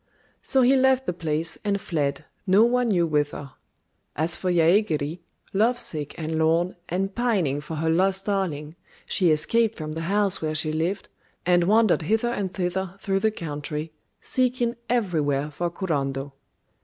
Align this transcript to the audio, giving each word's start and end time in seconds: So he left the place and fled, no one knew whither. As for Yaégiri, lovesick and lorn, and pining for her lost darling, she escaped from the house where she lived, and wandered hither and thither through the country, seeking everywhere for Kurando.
So 0.41 0.63
he 0.63 0.75
left 0.75 1.05
the 1.05 1.13
place 1.13 1.59
and 1.63 1.79
fled, 1.79 2.25
no 2.47 2.63
one 2.63 2.87
knew 2.87 3.05
whither. 3.05 3.51
As 4.15 4.35
for 4.35 4.51
Yaégiri, 4.51 5.19
lovesick 5.53 6.17
and 6.17 6.39
lorn, 6.39 6.75
and 6.89 7.13
pining 7.13 7.61
for 7.61 7.75
her 7.75 7.89
lost 7.91 8.25
darling, 8.25 8.75
she 9.05 9.29
escaped 9.29 9.75
from 9.75 9.91
the 9.91 10.01
house 10.09 10.41
where 10.41 10.55
she 10.55 10.73
lived, 10.73 11.07
and 11.45 11.65
wandered 11.65 12.01
hither 12.01 12.29
and 12.29 12.51
thither 12.51 12.95
through 12.99 13.19
the 13.19 13.29
country, 13.29 13.93
seeking 14.21 14.75
everywhere 14.89 15.51
for 15.51 15.69
Kurando. 15.69 16.33